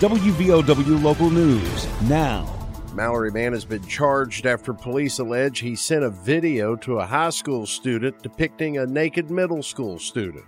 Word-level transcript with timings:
WVOW 0.00 1.02
Local 1.02 1.28
News 1.28 1.86
now. 2.08 2.48
Mallory 2.94 3.30
Man 3.30 3.52
has 3.52 3.66
been 3.66 3.86
charged 3.86 4.46
after 4.46 4.72
police 4.72 5.18
allege 5.18 5.58
he 5.58 5.76
sent 5.76 6.04
a 6.04 6.08
video 6.08 6.74
to 6.76 7.00
a 7.00 7.04
high 7.04 7.28
school 7.28 7.66
student 7.66 8.22
depicting 8.22 8.78
a 8.78 8.86
naked 8.86 9.30
middle 9.30 9.62
school 9.62 9.98
student. 9.98 10.46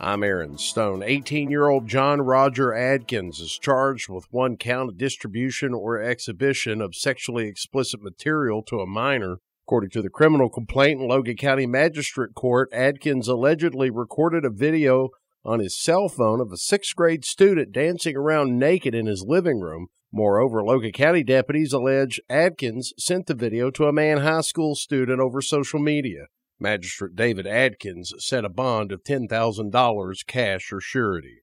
I'm 0.00 0.24
Aaron 0.24 0.58
Stone. 0.58 1.04
18 1.04 1.48
year 1.48 1.68
old 1.68 1.86
John 1.86 2.20
Roger 2.20 2.74
Adkins 2.74 3.38
is 3.38 3.56
charged 3.56 4.08
with 4.08 4.26
one 4.32 4.56
count 4.56 4.88
of 4.88 4.98
distribution 4.98 5.72
or 5.72 6.02
exhibition 6.02 6.80
of 6.80 6.96
sexually 6.96 7.46
explicit 7.46 8.02
material 8.02 8.64
to 8.64 8.80
a 8.80 8.86
minor. 8.86 9.36
According 9.64 9.90
to 9.90 10.02
the 10.02 10.10
criminal 10.10 10.50
complaint 10.50 11.00
in 11.00 11.06
Logan 11.06 11.36
County 11.36 11.66
Magistrate 11.66 12.34
Court, 12.34 12.68
Adkins 12.72 13.28
allegedly 13.28 13.90
recorded 13.90 14.44
a 14.44 14.50
video 14.50 15.10
on 15.46 15.60
his 15.60 15.80
cell 15.80 16.08
phone 16.08 16.40
of 16.40 16.50
a 16.52 16.56
sixth 16.56 16.96
grade 16.96 17.24
student 17.24 17.72
dancing 17.72 18.16
around 18.16 18.58
naked 18.58 18.94
in 18.94 19.06
his 19.06 19.24
living 19.26 19.60
room. 19.60 19.86
Moreover, 20.12 20.62
Logan 20.62 20.92
County 20.92 21.22
deputies 21.22 21.72
allege 21.72 22.20
Adkins 22.28 22.92
sent 22.98 23.26
the 23.26 23.34
video 23.34 23.70
to 23.70 23.84
a 23.84 23.92
man 23.92 24.18
high 24.18 24.40
school 24.40 24.74
student 24.74 25.20
over 25.20 25.40
social 25.40 25.78
media. 25.78 26.26
Magistrate 26.58 27.14
David 27.14 27.46
Adkins 27.46 28.12
set 28.18 28.44
a 28.44 28.48
bond 28.48 28.90
of 28.90 29.04
$10,000 29.04 30.26
cash 30.26 30.72
or 30.72 30.80
surety. 30.80 31.42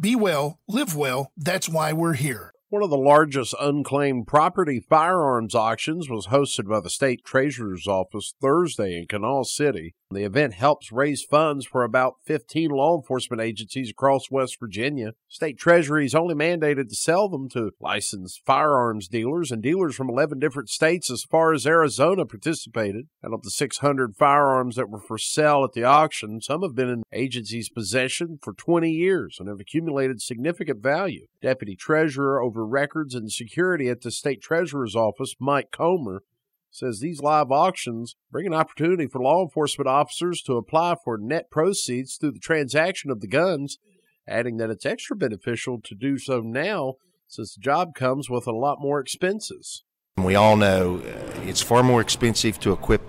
Be 0.00 0.16
well, 0.16 0.58
live 0.68 0.96
well. 0.96 1.32
That's 1.36 1.68
why 1.68 1.92
we're 1.92 2.14
here. 2.14 2.51
One 2.72 2.82
of 2.82 2.88
the 2.88 2.96
largest 2.96 3.54
unclaimed 3.60 4.26
property 4.26 4.80
firearms 4.80 5.54
auctions 5.54 6.08
was 6.08 6.28
hosted 6.28 6.70
by 6.70 6.80
the 6.80 6.88
state 6.88 7.22
treasurer's 7.22 7.86
office 7.86 8.32
Thursday 8.40 8.96
in 8.96 9.08
Kanawha 9.08 9.44
City. 9.44 9.94
The 10.10 10.24
event 10.24 10.54
helps 10.54 10.92
raise 10.92 11.22
funds 11.22 11.66
for 11.66 11.84
about 11.84 12.16
15 12.24 12.70
law 12.70 12.96
enforcement 12.96 13.42
agencies 13.42 13.90
across 13.90 14.30
West 14.30 14.58
Virginia. 14.58 15.12
State 15.28 15.58
Treasury 15.58 16.06
is 16.06 16.14
only 16.14 16.34
mandated 16.34 16.88
to 16.88 16.94
sell 16.94 17.28
them 17.28 17.48
to 17.50 17.72
licensed 17.80 18.42
firearms 18.44 19.08
dealers, 19.08 19.50
and 19.50 19.62
dealers 19.62 19.94
from 19.94 20.10
11 20.10 20.38
different 20.38 20.68
states 20.68 21.10
as 21.10 21.24
far 21.24 21.52
as 21.52 21.66
Arizona 21.66 22.24
participated. 22.24 23.08
Out 23.24 23.32
of 23.32 23.42
the 23.42 23.50
600 23.50 24.16
firearms 24.16 24.76
that 24.76 24.90
were 24.90 25.00
for 25.00 25.18
sale 25.18 25.64
at 25.64 25.72
the 25.72 25.84
auction, 25.84 26.40
some 26.40 26.62
have 26.62 26.74
been 26.74 26.90
in 26.90 27.02
agencies' 27.12 27.70
possession 27.70 28.38
for 28.42 28.52
20 28.52 28.90
years 28.90 29.36
and 29.38 29.48
have 29.48 29.60
accumulated 29.60 30.20
significant 30.20 30.82
value. 30.82 31.26
Deputy 31.40 31.74
Treasurer 31.74 32.42
over 32.42 32.61
Records 32.64 33.14
and 33.14 33.30
Security 33.30 33.88
at 33.88 34.02
the 34.02 34.10
State 34.10 34.42
Treasurer's 34.42 34.96
Office, 34.96 35.34
Mike 35.40 35.70
Comer, 35.70 36.22
says 36.70 37.00
these 37.00 37.20
live 37.20 37.50
auctions 37.50 38.16
bring 38.30 38.46
an 38.46 38.54
opportunity 38.54 39.06
for 39.06 39.20
law 39.20 39.42
enforcement 39.42 39.88
officers 39.88 40.42
to 40.42 40.56
apply 40.56 40.96
for 41.04 41.18
net 41.18 41.50
proceeds 41.50 42.16
through 42.16 42.32
the 42.32 42.38
transaction 42.38 43.10
of 43.10 43.20
the 43.20 43.28
guns, 43.28 43.78
adding 44.26 44.56
that 44.56 44.70
it's 44.70 44.86
extra 44.86 45.14
beneficial 45.14 45.80
to 45.82 45.94
do 45.94 46.18
so 46.18 46.40
now 46.40 46.94
since 47.28 47.54
the 47.54 47.60
job 47.60 47.94
comes 47.94 48.28
with 48.28 48.46
a 48.46 48.52
lot 48.52 48.78
more 48.80 49.00
expenses. 49.00 49.84
We 50.16 50.34
all 50.34 50.56
know 50.56 51.00
it's 51.42 51.62
far 51.62 51.82
more 51.82 52.00
expensive 52.00 52.58
to 52.60 52.72
equip 52.72 53.02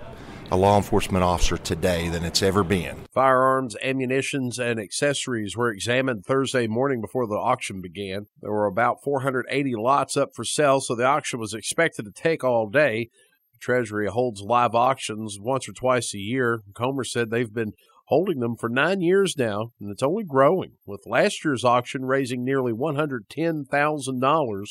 a 0.54 0.56
law 0.56 0.76
enforcement 0.76 1.24
officer 1.24 1.56
today 1.56 2.08
than 2.08 2.22
it's 2.24 2.40
ever 2.40 2.62
been. 2.62 2.96
Firearms, 3.12 3.74
ammunitions, 3.82 4.60
and 4.60 4.78
accessories 4.78 5.56
were 5.56 5.72
examined 5.72 6.24
Thursday 6.24 6.68
morning 6.68 7.00
before 7.00 7.26
the 7.26 7.34
auction 7.34 7.80
began. 7.80 8.26
There 8.40 8.52
were 8.52 8.66
about 8.66 9.02
480 9.02 9.74
lots 9.74 10.16
up 10.16 10.30
for 10.32 10.44
sale, 10.44 10.80
so 10.80 10.94
the 10.94 11.06
auction 11.06 11.40
was 11.40 11.54
expected 11.54 12.04
to 12.04 12.12
take 12.12 12.44
all 12.44 12.68
day. 12.68 13.08
The 13.52 13.58
Treasury 13.58 14.06
holds 14.06 14.42
live 14.42 14.76
auctions 14.76 15.38
once 15.40 15.68
or 15.68 15.72
twice 15.72 16.14
a 16.14 16.18
year. 16.18 16.60
Comer 16.72 17.02
said 17.02 17.30
they've 17.30 17.52
been 17.52 17.72
holding 18.06 18.38
them 18.38 18.54
for 18.54 18.68
nine 18.68 19.00
years 19.00 19.36
now, 19.36 19.72
and 19.80 19.90
it's 19.90 20.04
only 20.04 20.22
growing, 20.22 20.74
with 20.86 21.02
last 21.04 21.44
year's 21.44 21.64
auction 21.64 22.04
raising 22.04 22.44
nearly 22.44 22.72
$110,000 22.72 24.66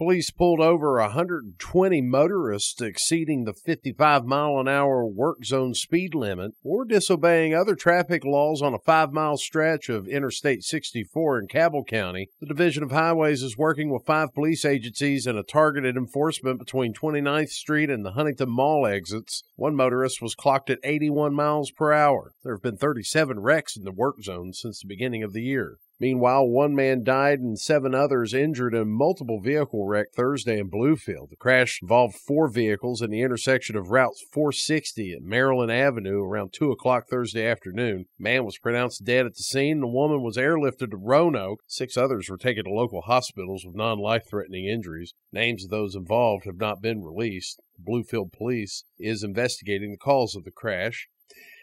Police 0.00 0.30
pulled 0.30 0.60
over 0.60 0.94
120 0.94 2.00
motorists 2.00 2.80
exceeding 2.80 3.44
the 3.44 3.52
55 3.52 4.24
mile 4.24 4.58
an 4.58 4.66
hour 4.66 5.04
work 5.04 5.44
zone 5.44 5.74
speed 5.74 6.14
limit 6.14 6.52
or 6.64 6.86
disobeying 6.86 7.54
other 7.54 7.74
traffic 7.74 8.24
laws 8.24 8.62
on 8.62 8.72
a 8.72 8.78
five 8.78 9.12
mile 9.12 9.36
stretch 9.36 9.90
of 9.90 10.08
Interstate 10.08 10.62
64 10.62 11.40
in 11.40 11.48
Cabell 11.48 11.84
County. 11.84 12.28
The 12.40 12.46
Division 12.46 12.82
of 12.82 12.92
Highways 12.92 13.42
is 13.42 13.58
working 13.58 13.90
with 13.90 14.06
five 14.06 14.32
police 14.32 14.64
agencies 14.64 15.26
and 15.26 15.36
a 15.36 15.42
targeted 15.42 15.98
enforcement 15.98 16.58
between 16.58 16.94
29th 16.94 17.50
Street 17.50 17.90
and 17.90 18.02
the 18.02 18.12
Huntington 18.12 18.48
Mall 18.48 18.86
exits. 18.86 19.42
One 19.56 19.76
motorist 19.76 20.22
was 20.22 20.34
clocked 20.34 20.70
at 20.70 20.78
81 20.82 21.34
miles 21.34 21.70
per 21.72 21.92
hour. 21.92 22.32
There 22.42 22.54
have 22.54 22.62
been 22.62 22.78
37 22.78 23.38
wrecks 23.38 23.76
in 23.76 23.84
the 23.84 23.92
work 23.92 24.22
zone 24.22 24.54
since 24.54 24.80
the 24.80 24.88
beginning 24.88 25.22
of 25.22 25.34
the 25.34 25.42
year. 25.42 25.76
Meanwhile, 26.00 26.48
one 26.48 26.74
man 26.74 27.04
died 27.04 27.40
and 27.40 27.58
seven 27.58 27.94
others 27.94 28.32
injured 28.32 28.74
in 28.74 28.80
a 28.80 28.86
multiple 28.86 29.38
vehicle 29.38 29.86
wreck 29.86 30.06
Thursday 30.14 30.58
in 30.58 30.70
Bluefield. 30.70 31.28
The 31.28 31.36
crash 31.36 31.80
involved 31.82 32.16
four 32.16 32.48
vehicles 32.48 33.02
in 33.02 33.10
the 33.10 33.20
intersection 33.20 33.76
of 33.76 33.90
routes 33.90 34.24
460 34.32 35.12
and 35.12 35.26
Maryland 35.26 35.70
Avenue 35.70 36.22
around 36.22 36.54
2 36.54 36.72
o'clock 36.72 37.04
Thursday 37.10 37.46
afternoon. 37.46 38.06
Man 38.18 38.46
was 38.46 38.56
pronounced 38.56 39.04
dead 39.04 39.26
at 39.26 39.34
the 39.34 39.42
scene. 39.42 39.80
The 39.80 39.86
woman 39.86 40.22
was 40.22 40.38
airlifted 40.38 40.90
to 40.92 40.96
Roanoke. 40.96 41.60
Six 41.66 41.98
others 41.98 42.30
were 42.30 42.38
taken 42.38 42.64
to 42.64 42.70
local 42.70 43.02
hospitals 43.02 43.66
with 43.66 43.76
non 43.76 43.98
life 43.98 44.22
threatening 44.26 44.66
injuries. 44.66 45.12
Names 45.32 45.64
of 45.64 45.70
those 45.70 45.94
involved 45.94 46.46
have 46.46 46.56
not 46.56 46.80
been 46.80 47.04
released. 47.04 47.60
Bluefield 47.78 48.32
Police 48.32 48.84
is 48.98 49.22
investigating 49.22 49.90
the 49.90 49.98
cause 49.98 50.34
of 50.34 50.44
the 50.44 50.50
crash. 50.50 51.08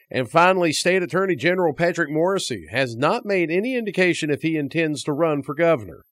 And 0.10 0.30
finally, 0.30 0.72
State 0.72 1.04
Attorney 1.04 1.36
General 1.36 1.74
Patrick 1.74 2.10
Morrisey 2.10 2.70
has 2.70 2.96
not 2.96 3.26
made 3.26 3.52
any 3.52 3.76
indication 3.76 4.30
if 4.30 4.42
he 4.42 4.56
intends 4.56 5.04
to 5.04 5.12
run 5.12 5.44
for 5.44 5.54
governor. 5.54 6.04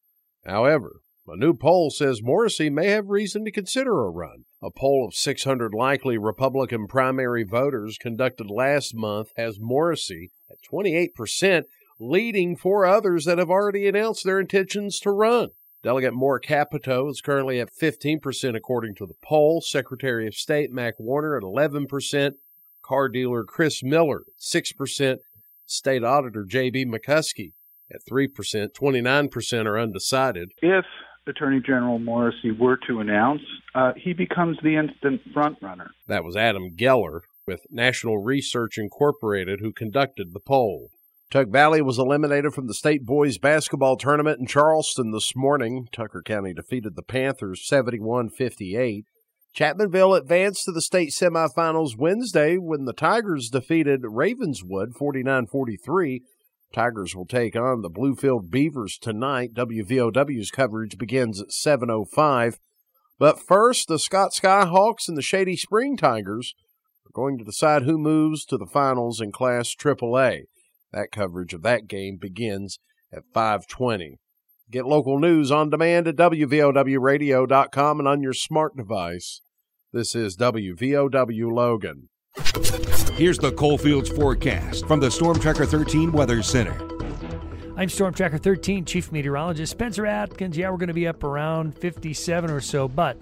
However, 0.45 0.97
a 1.28 1.35
new 1.35 1.53
poll 1.56 1.89
says 1.89 2.22
Morrisey 2.22 2.69
may 2.72 2.88
have 2.88 3.09
reason 3.09 3.45
to 3.45 3.51
consider 3.51 4.05
a 4.05 4.11
run. 4.11 4.44
A 4.61 4.69
poll 4.69 5.05
of 5.07 5.16
600 5.16 5.73
likely 5.73 6.17
Republican 6.17 6.88
primary 6.88 7.44
voters 7.44 7.97
conducted 7.97 8.51
last 8.51 8.94
month 8.94 9.29
has 9.38 9.57
Morrisey 9.57 10.29
at 10.51 10.57
28%, 10.72 11.63
leading 12.00 12.55
four 12.55 12.85
others 12.85 13.25
that 13.25 13.39
have 13.39 13.50
already 13.50 13.88
announced 13.88 14.23
their 14.23 14.39
intentions 14.39 15.00
to 15.00 15.11
run. 15.11 15.50
Delegate 15.81 16.13
Moore 16.13 16.39
Capito 16.39 17.09
is 17.09 17.22
currently 17.22 17.59
at 17.59 17.69
15% 17.73 18.55
according 18.55 18.95
to 18.95 19.05
the 19.05 19.13
poll. 19.23 19.61
Secretary 19.61 20.28
of 20.28 20.35
State 20.35 20.72
Mac 20.72 20.95
Warner 21.00 21.38
at 21.38 21.44
11%, 21.44 22.31
car 22.85 23.09
dealer 23.09 23.44
Chris 23.44 23.84
Miller 23.84 24.22
at 24.28 24.41
6%, 24.41 25.18
state 25.66 26.03
auditor 26.03 26.46
J.B. 26.46 26.85
McCuskey 26.85 27.53
at 27.91 28.01
3%, 28.09 28.69
29% 28.73 29.66
are 29.66 29.79
undecided. 29.79 30.51
If 30.62 30.85
Attorney 31.28 31.62
General 31.66 32.00
Morrisey 32.00 32.57
were 32.57 32.78
to 32.88 33.00
announce, 33.00 33.41
uh, 33.73 33.94
he 33.97 34.13
becomes 34.13 34.57
the 34.63 34.75
instant 34.75 35.22
frontrunner. 35.34 35.88
That 36.07 36.23
was 36.23 36.35
Adam 36.35 36.75
Geller 36.75 37.22
with 37.47 37.66
National 37.69 38.23
Research 38.23 38.78
Incorporated 38.78 39.59
who 39.59 39.72
conducted 39.72 40.34
the 40.34 40.40
poll. 40.40 40.90
Tug 41.31 41.52
Valley 41.52 41.81
was 41.81 41.97
eliminated 41.97 42.53
from 42.53 42.67
the 42.67 42.73
state 42.73 43.06
boys 43.06 43.38
basketball 43.38 43.97
tournament 43.97 44.40
in 44.40 44.46
Charleston 44.46 45.12
this 45.12 45.35
morning. 45.35 45.87
Tucker 45.91 46.22
County 46.23 46.53
defeated 46.53 46.96
the 46.96 47.02
Panthers 47.02 47.66
71 47.67 48.29
58. 48.29 49.05
Chapmanville 49.55 50.17
advanced 50.17 50.66
to 50.66 50.73
the 50.73 50.81
state 50.81 51.11
semifinals 51.11 51.96
Wednesday 51.96 52.57
when 52.57 52.84
the 52.84 52.91
Tigers 52.91 53.49
defeated 53.49 54.02
Ravenswood 54.03 54.96
49 54.96 55.47
43. 55.47 56.23
Tigers 56.73 57.16
will 57.16 57.25
take 57.25 57.55
on 57.55 57.81
the 57.81 57.90
Bluefield 57.90 58.49
Beavers 58.49 58.97
tonight. 58.97 59.53
WVOW's 59.53 60.52
coverage 60.52 60.97
begins 60.97 61.41
at 61.41 61.52
7.05. 61.52 62.57
But 63.17 63.40
first, 63.40 63.87
the 63.87 63.97
Scott 63.97 64.31
Skyhawks 64.34 65.07
and 65.07 65.17
the 65.17 65.22
Shady 65.22 65.55
Spring 65.55 65.96
Tigers 65.96 66.53
are 67.05 67.13
going 67.13 67.37
to 67.37 67.46
decide 67.46 67.84
who 67.84 67.97
moves 67.97 68.43
to 68.47 68.58
the 68.58 68.66
finals 68.66 69.22
in 69.22 69.31
Class 69.31 69.73
AAA. 69.73 70.47
That 70.91 71.11
coverage 71.13 71.53
of 71.53 71.61
that 71.61 71.87
game 71.87 72.17
begins 72.17 72.78
at 73.09 73.23
520. 73.34 74.19
Get 74.69 74.85
local 74.85 75.17
news 75.17 75.49
on 75.49 75.69
demand 75.69 76.09
at 76.09 76.17
WVOWradio.com 76.17 77.99
and 77.99 78.08
on 78.08 78.22
your 78.22 78.34
smart 78.34 78.75
device. 78.75 79.40
This 79.96 80.14
is 80.14 80.36
WVOW 80.36 81.53
Logan. 81.53 82.09
Here's 83.14 83.38
the 83.38 83.53
Coalfields 83.58 84.09
forecast 84.09 84.86
from 84.88 85.00
the 85.00 85.09
Storm 85.09 85.40
Tracker 85.40 85.66
13 85.66 86.12
Weather 86.12 86.44
Center. 86.44 86.78
I'm 87.78 87.88
Storm 87.88 88.14
Tracker 88.14 88.38
13 88.38 88.84
Chief 88.84 89.09
Meteorologist 89.14 89.72
Spencer 89.72 90.06
Atkins. 90.06 90.58
Yeah, 90.58 90.70
we're 90.70 90.80
going 90.80 90.90
to 90.90 90.94
be 90.94 91.08
up 91.08 91.24
around 91.24 91.78
57 91.78 92.52
or 92.52 92.59
so, 92.59 92.90
but 92.90 93.18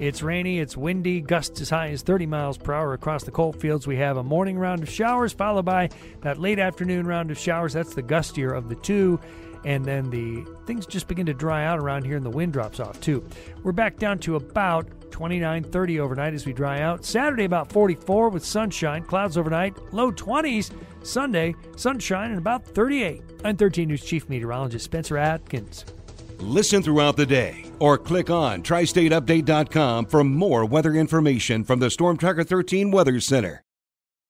it's 0.00 0.22
rainy, 0.22 0.60
it's 0.60 0.78
windy, 0.78 1.20
gusts 1.20 1.60
as 1.60 1.68
high 1.68 1.90
as 1.90 2.00
30 2.00 2.24
miles 2.24 2.56
per 2.56 2.72
hour 2.72 2.94
across 2.94 3.24
the 3.24 3.30
coal 3.30 3.52
fields. 3.52 3.86
We 3.86 3.96
have 3.96 4.16
a 4.16 4.24
morning 4.24 4.58
round 4.58 4.82
of 4.82 4.88
showers, 4.88 5.34
followed 5.34 5.66
by 5.66 5.90
that 6.22 6.40
late 6.40 6.58
afternoon 6.58 7.06
round 7.06 7.32
of 7.32 7.38
showers. 7.38 7.74
That's 7.74 7.94
the 7.94 8.02
gustier 8.02 8.56
of 8.56 8.70
the 8.70 8.76
two. 8.76 9.20
And 9.64 9.84
then 9.84 10.10
the 10.10 10.44
things 10.66 10.86
just 10.86 11.08
begin 11.08 11.26
to 11.26 11.34
dry 11.34 11.64
out 11.64 11.78
around 11.78 12.04
here 12.04 12.16
and 12.16 12.24
the 12.24 12.30
wind 12.30 12.52
drops 12.52 12.80
off 12.80 13.00
too. 13.00 13.26
We're 13.62 13.72
back 13.72 13.96
down 13.98 14.18
to 14.20 14.36
about 14.36 14.86
29 15.10 15.64
30 15.64 16.00
overnight 16.00 16.34
as 16.34 16.44
we 16.44 16.52
dry 16.52 16.80
out. 16.80 17.04
Saturday, 17.04 17.44
about 17.44 17.70
44 17.72 18.30
with 18.30 18.44
sunshine, 18.44 19.04
clouds 19.04 19.38
overnight, 19.38 19.74
low 19.92 20.10
20s. 20.10 20.70
Sunday, 21.02 21.54
sunshine 21.76 22.30
and 22.30 22.38
about 22.38 22.64
38. 22.64 23.22
I'm 23.44 23.56
13 23.56 23.88
News 23.88 24.02
Chief 24.02 24.28
Meteorologist 24.28 24.84
Spencer 24.84 25.18
Atkins. 25.18 25.84
Listen 26.38 26.82
throughout 26.82 27.16
the 27.16 27.26
day 27.26 27.64
or 27.78 27.96
click 27.96 28.30
on 28.30 28.62
tristateupdate.com 28.62 30.06
for 30.06 30.24
more 30.24 30.64
weather 30.64 30.94
information 30.94 31.64
from 31.64 31.78
the 31.78 31.90
Storm 31.90 32.16
Tracker 32.16 32.44
13 32.44 32.90
Weather 32.90 33.20
Center. 33.20 33.63